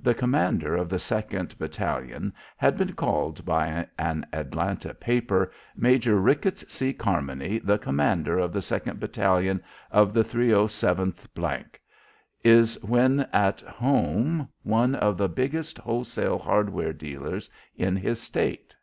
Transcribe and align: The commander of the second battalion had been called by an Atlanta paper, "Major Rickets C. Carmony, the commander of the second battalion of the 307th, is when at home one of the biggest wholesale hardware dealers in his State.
The 0.00 0.14
commander 0.14 0.74
of 0.74 0.88
the 0.88 0.98
second 0.98 1.58
battalion 1.58 2.32
had 2.56 2.78
been 2.78 2.94
called 2.94 3.44
by 3.44 3.86
an 3.98 4.24
Atlanta 4.32 4.94
paper, 4.94 5.52
"Major 5.76 6.16
Rickets 6.18 6.64
C. 6.72 6.94
Carmony, 6.94 7.58
the 7.62 7.76
commander 7.76 8.38
of 8.38 8.54
the 8.54 8.62
second 8.62 8.98
battalion 9.00 9.62
of 9.90 10.14
the 10.14 10.24
307th, 10.24 11.26
is 12.42 12.82
when 12.82 13.20
at 13.34 13.60
home 13.60 14.48
one 14.62 14.94
of 14.94 15.18
the 15.18 15.28
biggest 15.28 15.76
wholesale 15.76 16.38
hardware 16.38 16.94
dealers 16.94 17.50
in 17.76 17.96
his 17.96 18.18
State. 18.18 18.74